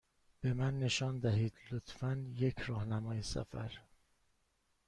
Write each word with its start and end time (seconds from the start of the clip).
به 0.41 0.53
من 0.53 0.79
نشان 0.79 1.19
دهید، 1.19 1.53
لطفا، 1.71 2.25
یک 2.35 2.59
راهنمای 2.59 3.23
سفر. 3.23 3.71